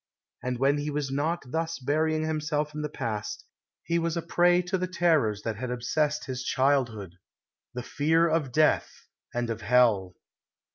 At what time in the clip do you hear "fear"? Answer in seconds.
7.83-8.27